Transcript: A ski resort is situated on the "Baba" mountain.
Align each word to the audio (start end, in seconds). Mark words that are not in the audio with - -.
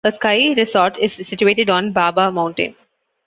A 0.03 0.11
ski 0.11 0.55
resort 0.57 0.97
is 0.97 1.13
situated 1.13 1.69
on 1.69 1.85
the 1.85 1.91
"Baba" 1.91 2.31
mountain. 2.31 2.73